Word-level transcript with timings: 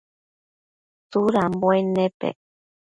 Tsudambuen 1.09 1.85
nepec? 1.95 2.37